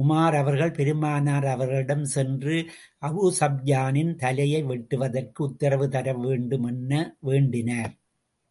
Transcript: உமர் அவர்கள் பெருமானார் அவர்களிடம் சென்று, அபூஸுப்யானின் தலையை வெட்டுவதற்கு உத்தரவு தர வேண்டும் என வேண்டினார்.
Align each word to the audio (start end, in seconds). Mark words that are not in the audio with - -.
உமர் 0.00 0.36
அவர்கள் 0.36 0.70
பெருமானார் 0.70 1.46
அவர்களிடம் 1.46 2.04
சென்று, 2.04 2.56
அபூஸுப்யானின் 3.02 4.14
தலையை 4.14 4.62
வெட்டுவதற்கு 4.64 5.42
உத்தரவு 5.42 5.88
தர 5.88 6.14
வேண்டும் 6.14 6.64
என 6.64 6.92
வேண்டினார். 7.20 7.92